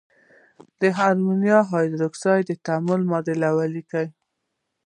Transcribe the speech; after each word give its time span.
د 0.79 0.81
امونیم 1.09 1.65
هایدرواکساید 1.71 2.47
تعامل 2.65 3.01
معادله 3.09 3.49
ولیکئ. 3.57 4.07